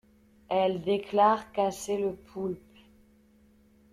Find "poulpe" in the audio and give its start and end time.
2.15-2.79